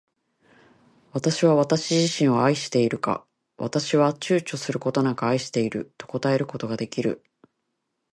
[1.13, 3.23] 私は私自身を愛しているか。
[3.57, 7.23] 私は躊躇ちゅうちょすることなく愛していると答えることが出来る。